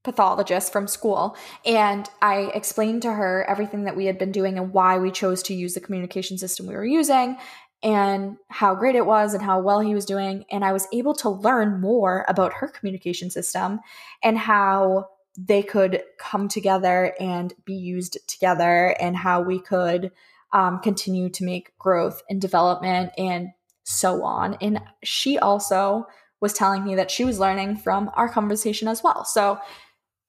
[0.07, 4.72] pathologist from school and I explained to her everything that we had been doing and
[4.72, 7.38] why we chose to use the communication system we were using
[7.87, 10.44] and how great it was and how well he was doing.
[10.51, 13.79] And I was able to learn more about her communication system
[14.25, 15.07] and how
[15.38, 20.11] they could come together and be used together and how we could
[20.53, 23.51] um, continue to make growth and development and
[23.85, 24.55] so on.
[24.61, 26.09] And she also
[26.40, 29.25] was telling me that she was learning from our conversation as well.
[29.25, 29.61] So,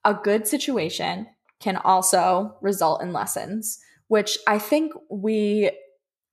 [0.06, 1.28] a good situation
[1.60, 5.72] can also result in lessons, which I think we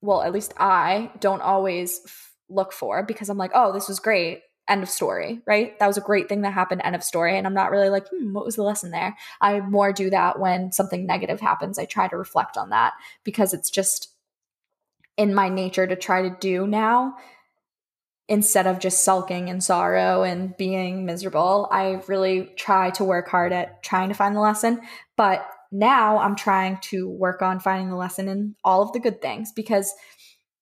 [0.05, 3.99] well, at least I don't always f- look for because I'm like, oh, this was
[4.01, 4.43] great.
[4.69, 5.79] End of story, right?
[5.79, 6.83] That was a great thing that happened.
[6.85, 7.37] End of story.
[7.37, 9.17] And I'm not really like, hmm, what was the lesson there?
[9.41, 11.79] I more do that when something negative happens.
[11.79, 12.93] I try to reflect on that
[13.25, 14.11] because it's just
[15.17, 17.17] in my nature to try to do now
[18.29, 21.69] instead of just sulking in sorrow and being miserable.
[21.71, 24.81] I really try to work hard at trying to find the lesson.
[25.17, 29.21] But now I'm trying to work on finding the lesson in all of the good
[29.21, 29.93] things because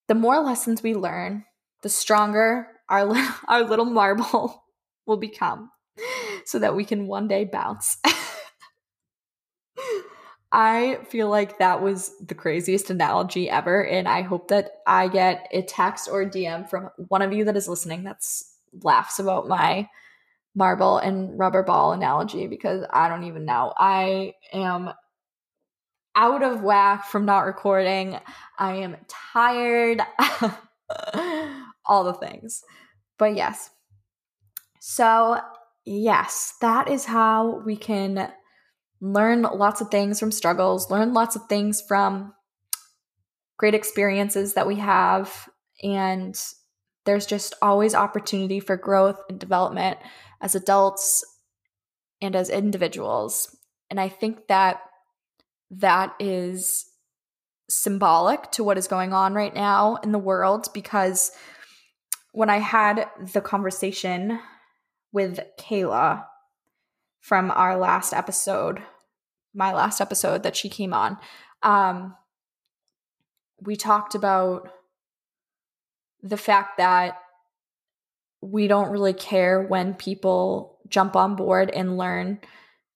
[0.08, 1.44] the more lessons we learn,
[1.82, 3.14] the stronger our,
[3.48, 4.64] our little marble
[5.06, 5.70] will become
[6.46, 7.98] so that we can one day bounce.
[10.50, 13.86] I feel like that was the craziest analogy ever.
[13.86, 17.44] And I hope that I get a text or a DM from one of you
[17.44, 19.88] that is listening that's laughs about my
[20.54, 23.72] marble and rubber ball analogy because I don't even know.
[23.76, 24.90] I am
[26.14, 28.18] out of whack from not recording.
[28.58, 30.00] I am tired.
[31.86, 32.62] All the things.
[33.18, 33.70] But yes.
[34.80, 35.38] So,
[35.84, 38.30] yes, that is how we can
[39.00, 42.32] learn lots of things from struggles, learn lots of things from
[43.58, 45.48] great experiences that we have.
[45.82, 46.36] And
[47.04, 49.98] there's just always opportunity for growth and development
[50.40, 51.24] as adults
[52.20, 53.56] and as individuals.
[53.90, 54.80] And I think that
[55.72, 56.86] that is
[57.68, 61.32] symbolic to what is going on right now in the world because
[62.32, 64.38] when I had the conversation
[65.12, 66.24] with Kayla
[67.20, 68.82] from our last episode,
[69.54, 71.18] my last episode that she came on,
[71.62, 72.14] um,
[73.60, 74.70] we talked about
[76.22, 77.18] the fact that
[78.40, 82.40] we don't really care when people jump on board and learn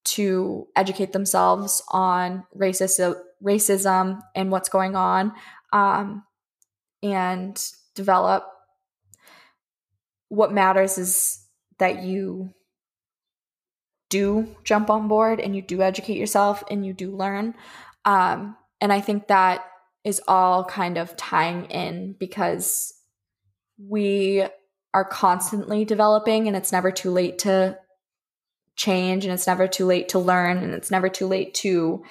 [0.06, 5.32] to educate themselves on racist, racism and what's going on
[5.72, 6.24] um,
[7.02, 8.46] and develop
[10.28, 11.44] what matters is
[11.78, 12.50] that you
[14.08, 17.54] do jump on board and you do educate yourself and you do learn.
[18.04, 19.64] Um, and I think that
[20.04, 22.94] is all kind of tying in because
[23.78, 24.44] we
[24.94, 27.76] are constantly developing and it's never too late to
[28.76, 32.04] change and it's never too late to learn and it's never too late to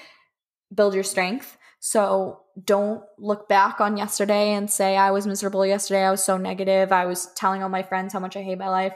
[0.74, 1.57] build your strength.
[1.80, 6.03] So don't look back on yesterday and say, I was miserable yesterday.
[6.03, 6.91] I was so negative.
[6.91, 8.95] I was telling all my friends how much I hate my life.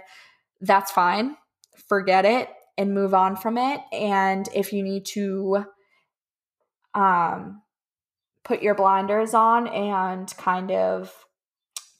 [0.62, 1.36] That's fine.
[1.88, 3.82] Forget it and move on from it.
[3.92, 5.66] And if you need to
[6.96, 7.62] um,
[8.44, 11.14] put your blinders on and kind of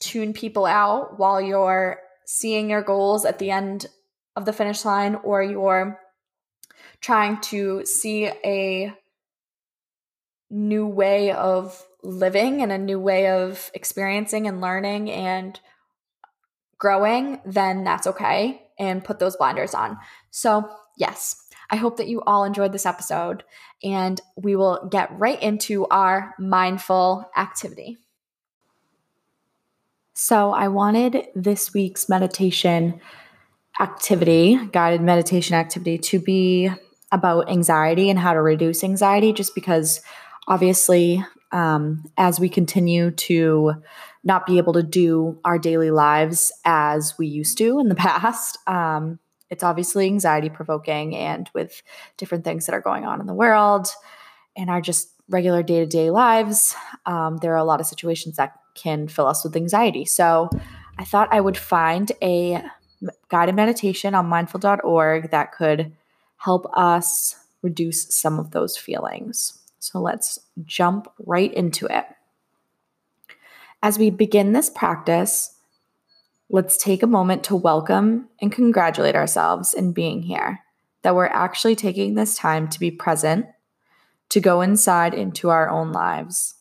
[0.00, 3.86] tune people out while you're seeing your goals at the end
[4.40, 6.00] of the finish line or you're
[7.00, 8.92] trying to see a
[10.50, 15.60] new way of living and a new way of experiencing and learning and
[16.78, 19.98] growing, then that's okay and put those blinders on.
[20.30, 23.44] So, yes, I hope that you all enjoyed this episode
[23.82, 27.98] and we will get right into our mindful activity.
[30.14, 33.00] So, I wanted this week's meditation
[33.80, 36.70] activity, guided meditation activity, to be
[37.10, 40.00] about anxiety and how to reduce anxiety, just because
[40.46, 43.74] obviously, um, as we continue to
[44.22, 48.58] not be able to do our daily lives as we used to in the past,
[48.68, 49.18] um,
[49.48, 51.16] it's obviously anxiety provoking.
[51.16, 51.82] And with
[52.16, 53.88] different things that are going on in the world
[54.56, 56.74] and our just regular day to day lives,
[57.06, 60.04] um, there are a lot of situations that can fill us with anxiety.
[60.04, 60.48] So
[60.98, 62.62] I thought I would find a
[63.30, 65.92] guided meditation on mindful.org that could
[66.36, 69.58] help us reduce some of those feelings.
[69.78, 72.04] So let's jump right into it.
[73.82, 75.56] As we begin this practice,
[76.50, 80.60] let's take a moment to welcome and congratulate ourselves in being here,
[81.02, 83.46] that we're actually taking this time to be present,
[84.28, 86.56] to go inside into our own lives.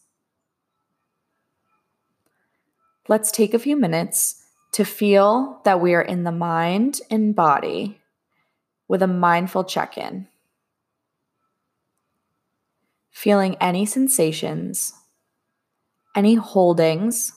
[3.08, 4.39] Let's take a few minutes
[4.72, 8.00] to feel that we are in the mind and body
[8.88, 10.28] with a mindful check in.
[13.12, 14.94] Feeling any sensations,
[16.16, 17.32] any holdings,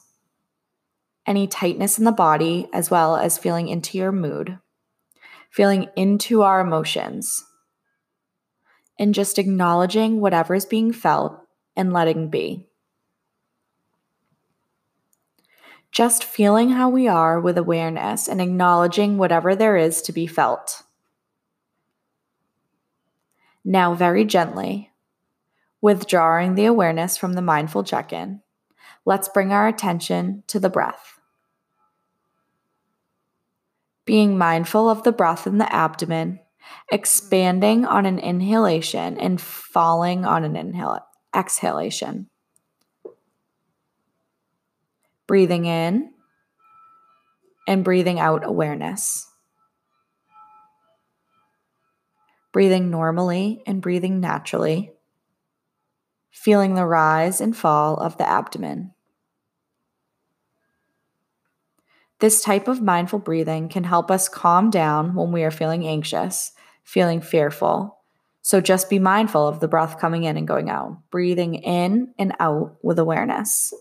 [1.26, 4.58] any tightness in the body, as well as feeling into your mood,
[5.50, 7.44] feeling into our emotions,
[8.98, 11.38] and just acknowledging whatever is being felt
[11.76, 12.66] and letting be.
[15.92, 20.84] Just feeling how we are with awareness and acknowledging whatever there is to be felt.
[23.62, 24.90] Now, very gently,
[25.82, 28.40] withdrawing the awareness from the mindful check in,
[29.04, 31.20] let's bring our attention to the breath.
[34.06, 36.40] Being mindful of the breath in the abdomen,
[36.90, 42.30] expanding on an inhalation and falling on an inhal- exhalation
[45.32, 46.12] breathing in
[47.66, 49.26] and breathing out awareness.
[52.52, 54.92] Breathing normally and breathing naturally,
[56.30, 58.92] feeling the rise and fall of the abdomen.
[62.18, 66.52] This type of mindful breathing can help us calm down when we are feeling anxious,
[66.84, 67.96] feeling fearful.
[68.42, 72.34] So just be mindful of the breath coming in and going out, breathing in and
[72.38, 73.72] out with awareness.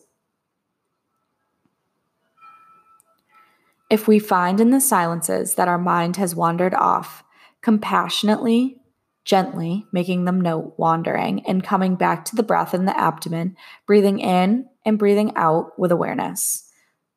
[3.92, 7.26] If we find in the silences that our mind has wandered off,
[7.62, 8.78] compassionately,
[9.26, 14.20] gently making them note wandering and coming back to the breath in the abdomen, breathing
[14.20, 16.72] in and breathing out with awareness,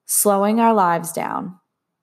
[0.05, 1.61] slowing our lives down,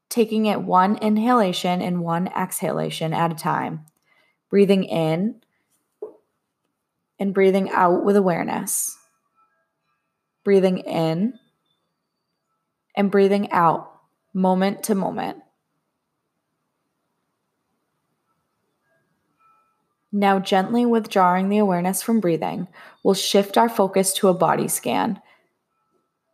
[0.07, 3.85] taking it one inhalation and one exhalation at a time,
[4.49, 5.41] breathing in
[7.19, 8.97] and breathing out with awareness,
[10.45, 11.37] breathing in
[12.95, 13.90] and breathing out
[14.33, 15.43] moment to moment.
[20.11, 22.67] Now, gently withdrawing the awareness from breathing,
[23.03, 25.21] we'll shift our focus to a body scan,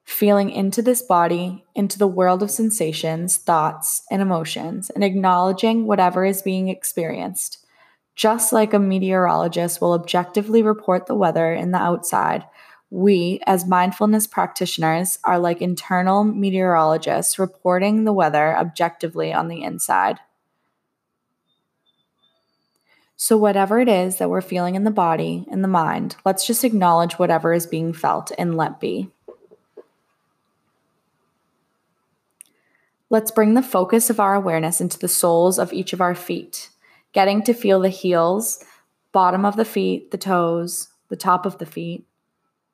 [0.03, 6.25] feeling into this body, into the world of sensations, thoughts, and emotions, and acknowledging whatever
[6.25, 7.65] is being experienced.
[8.15, 12.45] Just like a meteorologist will objectively report the weather in the outside,
[12.89, 20.19] we, as mindfulness practitioners, are like internal meteorologists reporting the weather objectively on the inside.
[23.17, 26.63] So, whatever it is that we're feeling in the body, in the mind, let's just
[26.63, 29.09] acknowledge whatever is being felt and let be.
[33.09, 36.69] Let's bring the focus of our awareness into the soles of each of our feet,
[37.11, 38.63] getting to feel the heels,
[39.11, 42.06] bottom of the feet, the toes, the top of the feet,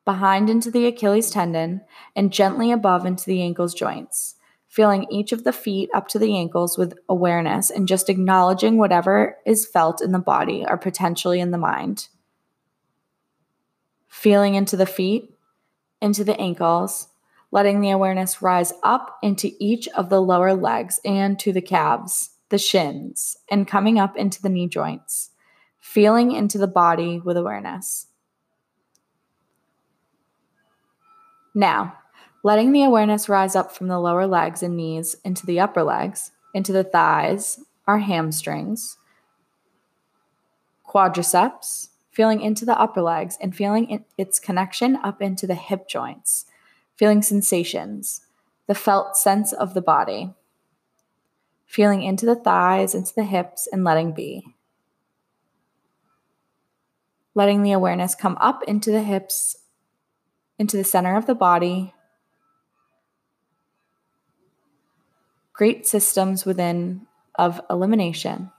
[0.04, 1.80] behind into the Achilles tendon,
[2.14, 4.34] and gently above into the ankles joints,
[4.68, 9.38] feeling each of the feet up to the ankles with awareness and just acknowledging whatever
[9.46, 12.08] is felt in the body or potentially in the mind.
[14.08, 15.34] Feeling into the feet,
[16.00, 17.08] into the ankles,
[17.50, 22.30] letting the awareness rise up into each of the lower legs and to the calves,
[22.48, 25.30] the shins, and coming up into the knee joints,
[25.78, 28.08] feeling into the body with awareness.
[31.54, 31.98] Now,
[32.42, 36.32] letting the awareness rise up from the lower legs and knees into the upper legs,
[36.52, 38.98] into the thighs, our hamstrings,
[40.86, 46.46] quadriceps, feeling into the upper legs and feeling its connection up into the hip joints,
[46.96, 48.22] feeling sensations,
[48.66, 50.32] the felt sense of the body,
[51.66, 54.44] feeling into the thighs, into the hips, and letting be.
[57.34, 59.56] Letting the awareness come up into the hips
[60.58, 61.94] into the center of the body.
[65.52, 68.50] Great systems within of elimination.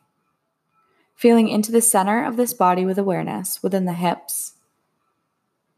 [1.16, 4.54] Feeling into the center of this body with awareness within the hips.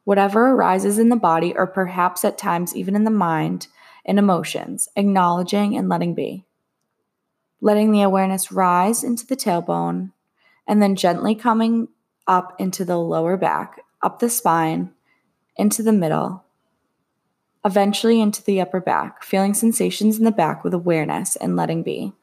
[0.03, 3.67] Whatever arises in the body, or perhaps at times even in the mind
[4.05, 6.45] and emotions, acknowledging and letting be.
[7.59, 10.11] Letting the awareness rise into the tailbone
[10.65, 11.89] and then gently coming
[12.25, 14.91] up into the lower back, up the spine,
[15.57, 16.43] into the middle,
[17.65, 22.13] eventually into the upper back, feeling sensations in the back with awareness and letting be.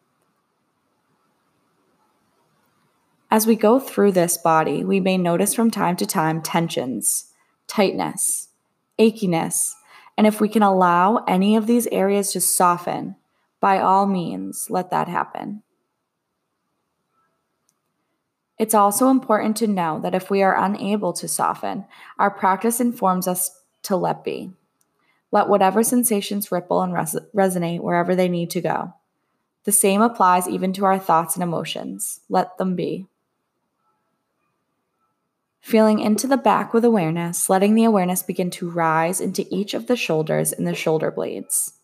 [3.30, 7.32] As we go through this body, we may notice from time to time tensions,
[7.66, 8.50] tightness,
[8.96, 9.72] achiness,
[10.16, 13.16] and if we can allow any of these areas to soften,
[13.60, 15.63] by all means, let that happen.
[18.64, 21.84] It's also important to know that if we are unable to soften,
[22.18, 24.52] our practice informs us to let be.
[25.30, 28.94] Let whatever sensations ripple and res- resonate wherever they need to go.
[29.64, 32.20] The same applies even to our thoughts and emotions.
[32.30, 33.06] Let them be.
[35.60, 39.88] Feeling into the back with awareness, letting the awareness begin to rise into each of
[39.88, 41.74] the shoulders and the shoulder blades.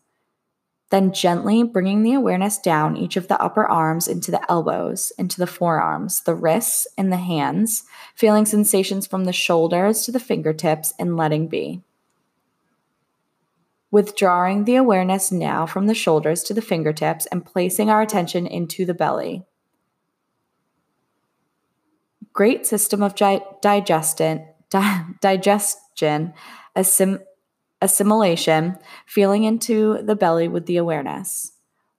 [0.91, 5.39] Then gently bringing the awareness down each of the upper arms into the elbows, into
[5.39, 10.93] the forearms, the wrists, and the hands, feeling sensations from the shoulders to the fingertips
[10.99, 11.81] and letting be.
[13.89, 18.85] Withdrawing the awareness now from the shoulders to the fingertips and placing our attention into
[18.85, 19.45] the belly.
[22.33, 26.33] Great system of di- digestion, di- digestion,
[26.75, 27.23] assim-
[27.81, 31.53] assimilation, feeling into the belly with the awareness.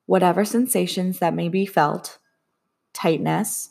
[0.05, 2.17] Whatever sensations that may be felt
[2.93, 3.69] tightness,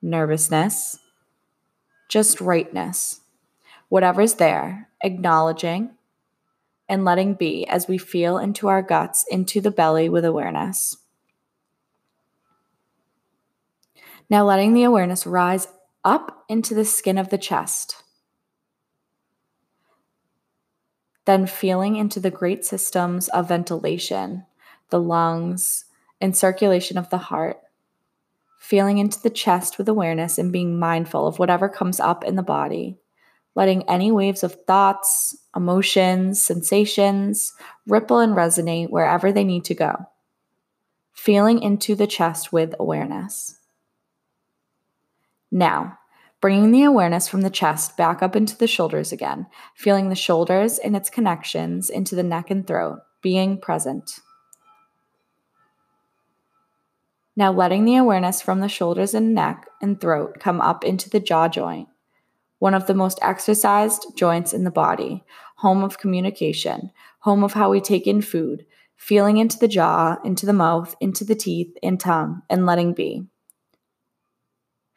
[0.00, 0.98] nervousness,
[2.08, 3.20] just rightness.
[3.88, 5.90] Whatever's there, acknowledging
[6.88, 10.96] and letting be as we feel into our guts, into the belly with awareness.
[14.30, 15.68] Now, letting the awareness rise
[16.04, 18.03] up into the skin of the chest.
[21.24, 24.44] Then feeling into the great systems of ventilation,
[24.90, 25.86] the lungs,
[26.20, 27.58] and circulation of the heart.
[28.58, 32.42] Feeling into the chest with awareness and being mindful of whatever comes up in the
[32.42, 32.98] body,
[33.54, 37.52] letting any waves of thoughts, emotions, sensations
[37.86, 40.06] ripple and resonate wherever they need to go.
[41.12, 43.58] Feeling into the chest with awareness.
[45.50, 45.98] Now,
[46.44, 50.78] bringing the awareness from the chest back up into the shoulders again, feeling the shoulders
[50.78, 54.20] and its connections into the neck and throat, being present.
[57.34, 61.18] Now, letting the awareness from the shoulders and neck and throat come up into the
[61.18, 61.88] jaw joint,
[62.58, 65.24] one of the most exercised joints in the body,
[65.56, 66.90] home of communication,
[67.20, 68.66] home of how we take in food,
[68.98, 73.28] feeling into the jaw, into the mouth, into the teeth and tongue, and letting be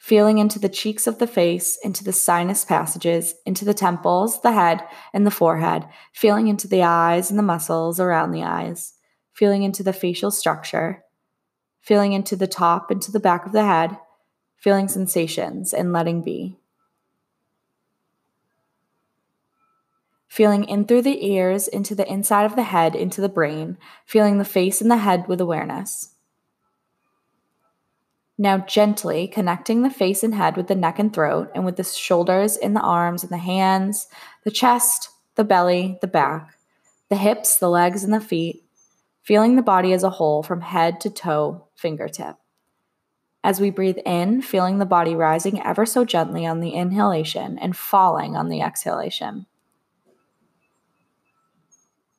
[0.07, 4.53] feeling into the cheeks of the face, into the sinus passages, into the temples, the
[4.53, 4.81] head,
[5.13, 8.93] and the forehead, feeling into the eyes and the muscles around the eyes,
[9.33, 11.03] feeling into the facial structure,
[11.81, 13.97] feeling into the top, into the back of the head,
[14.55, 16.57] feeling sensations and letting be.
[20.29, 24.37] Feeling in through the ears, into the inside of the head, into the brain, feeling
[24.37, 26.13] the face and the head with awareness.
[28.37, 31.83] Now, gently connecting the face and head with the neck and throat, and with the
[31.83, 34.07] shoulders and the arms and the hands,
[34.43, 36.57] the chest, the belly, the back,
[37.09, 38.63] the hips, the legs, and the feet,
[39.23, 42.35] feeling the body as a whole from head to toe, fingertip.
[43.43, 47.75] As we breathe in, feeling the body rising ever so gently on the inhalation and
[47.75, 49.47] falling on the exhalation.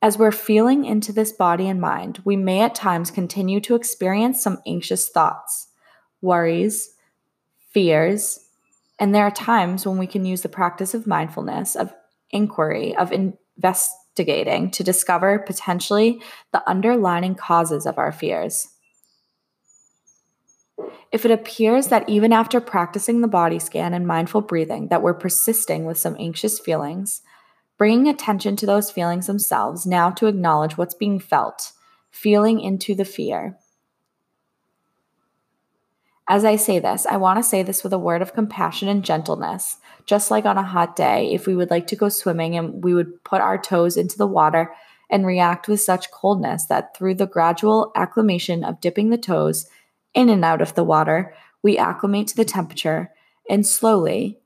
[0.01, 4.43] As we're feeling into this body and mind, we may at times continue to experience
[4.43, 5.69] some anxious thoughts,
[6.21, 6.95] worries,
[7.71, 8.49] fears,
[8.99, 11.93] and there are times when we can use the practice of mindfulness, of
[12.31, 16.21] inquiry, of investigating to discover potentially
[16.53, 18.69] the underlying causes of our fears.
[21.11, 25.15] If it appears that even after practicing the body scan and mindful breathing that we're
[25.15, 27.23] persisting with some anxious feelings,
[27.79, 31.73] bringing attention to those feelings themselves now to acknowledge what's being felt,
[32.11, 33.57] feeling into the fear.
[36.31, 39.03] As I say this, I want to say this with a word of compassion and
[39.03, 39.79] gentleness.
[40.05, 42.93] Just like on a hot day, if we would like to go swimming and we
[42.93, 44.75] would put our toes into the water
[45.11, 49.69] and react with such coldness that through the gradual acclimation of dipping the toes
[50.13, 53.11] in and out of the water, we acclimate to the temperature
[53.49, 54.39] and slowly,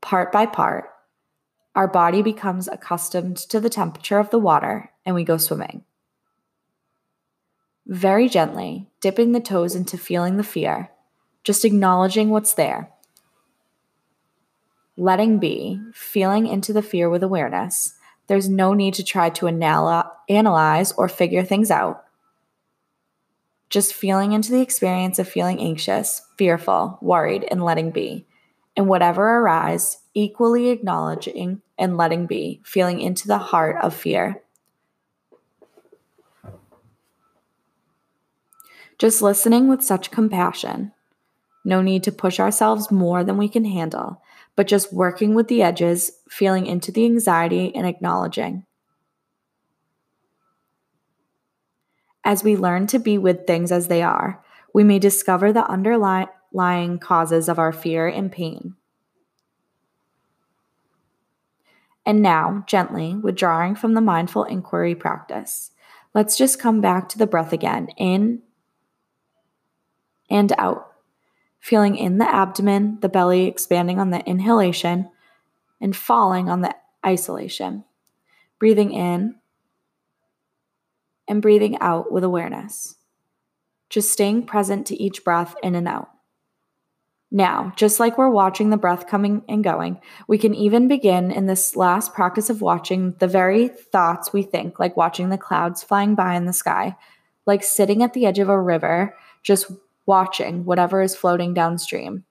[0.00, 0.90] part by part,
[1.74, 5.84] our body becomes accustomed to the temperature of the water and we go swimming.
[7.90, 10.92] Very gently, dipping the toes into feeling the fear,
[11.42, 12.88] just acknowledging what's there.
[14.96, 17.94] Letting be, feeling into the fear with awareness.
[18.28, 22.04] There's no need to try to anal- analyze or figure things out.
[23.70, 28.24] Just feeling into the experience of feeling anxious, fearful, worried, and letting be.
[28.76, 34.44] And whatever arise, equally acknowledging and letting be, feeling into the heart of fear.
[39.00, 40.92] Just listening with such compassion.
[41.64, 44.20] No need to push ourselves more than we can handle,
[44.56, 48.66] but just working with the edges, feeling into the anxiety and acknowledging.
[52.22, 54.44] As we learn to be with things as they are,
[54.74, 58.74] we may discover the underlying causes of our fear and pain.
[62.04, 65.70] And now, gently, withdrawing from the mindful inquiry practice,
[66.12, 68.42] let's just come back to the breath again in
[70.30, 70.92] and out,
[71.58, 75.10] feeling in the abdomen, the belly expanding on the inhalation
[75.80, 76.74] and falling on the
[77.04, 77.84] isolation.
[78.58, 79.36] Breathing in
[81.26, 82.96] and breathing out with awareness.
[83.88, 86.10] Just staying present to each breath in and out.
[87.32, 91.46] Now, just like we're watching the breath coming and going, we can even begin in
[91.46, 96.16] this last practice of watching the very thoughts we think, like watching the clouds flying
[96.16, 96.96] by in the sky,
[97.46, 99.14] like sitting at the edge of a river,
[99.44, 99.70] just
[100.10, 102.24] watching whatever is floating downstream.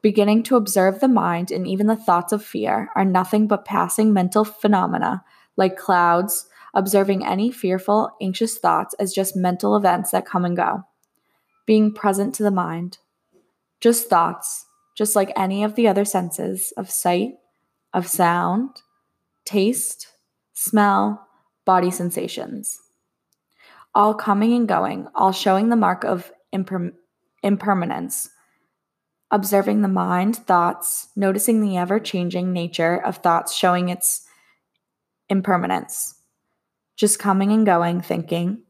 [0.00, 4.14] Beginning to observe the mind and even the thoughts of fear are nothing but passing
[4.14, 5.22] mental phenomena,
[5.58, 10.84] like clouds, observing any fearful, anxious thoughts as just mental events that come and go.
[11.66, 12.96] Being present to the mind
[13.82, 14.64] just thoughts,
[14.96, 17.34] just like any of the other senses of sight,
[17.92, 18.70] of sound,
[19.44, 20.06] taste,
[20.54, 21.28] smell,
[21.66, 22.80] body sensations.
[23.94, 26.92] All coming and going, all showing the mark of imper-
[27.42, 28.30] impermanence.
[29.30, 34.26] Observing the mind, thoughts, noticing the ever changing nature of thoughts showing its
[35.28, 36.14] impermanence.
[36.96, 38.62] Just coming and going, thinking,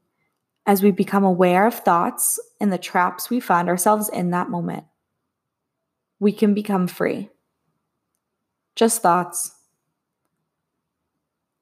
[0.67, 4.85] as we become aware of thoughts and the traps we find ourselves in that moment
[6.19, 7.31] we can become free.
[8.75, 9.53] Just thoughts.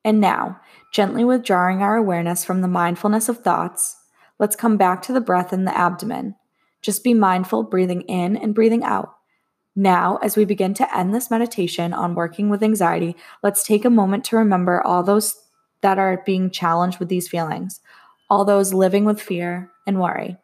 [0.04, 0.60] And now,
[0.92, 3.96] gently withdrawing our awareness from the mindfulness of thoughts,
[4.38, 6.34] let's come back to the breath in the abdomen.
[6.82, 9.14] Just be mindful, breathing in and breathing out.
[9.76, 13.90] Now, as we begin to end this meditation on working with anxiety, let's take a
[13.90, 15.34] moment to remember all those
[15.80, 17.80] that are being challenged with these feelings,
[18.30, 20.36] all those living with fear and worry.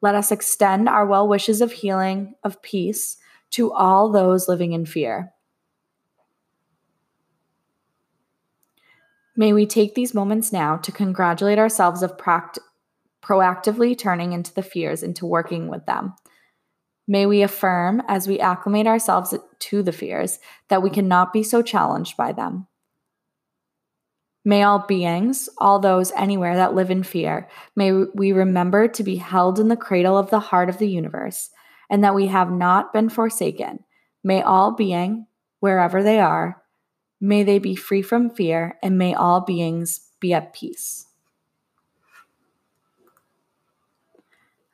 [0.00, 3.18] Let us extend our well wishes of healing, of peace,
[3.50, 5.32] to all those living in fear.
[9.36, 12.58] May we take these moments now to congratulate ourselves of pract-
[13.28, 16.14] proactively turning into the fears into working with them.
[17.06, 21.62] May we affirm as we acclimate ourselves to the fears that we cannot be so
[21.62, 22.66] challenged by them.
[24.44, 29.16] May all beings, all those anywhere that live in fear, may we remember to be
[29.16, 31.50] held in the cradle of the heart of the universe,
[31.90, 33.80] and that we have not been forsaken.
[34.24, 35.26] May all being,
[35.60, 36.62] wherever they are,
[37.20, 41.07] may they be free from fear, and may all beings be at peace.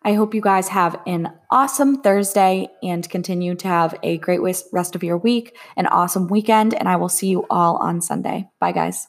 [0.05, 4.95] I hope you guys have an awesome Thursday and continue to have a great rest
[4.95, 8.51] of your week, an awesome weekend, and I will see you all on Sunday.
[8.61, 9.09] Bye, guys.